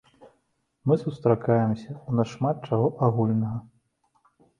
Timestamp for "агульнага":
3.09-3.61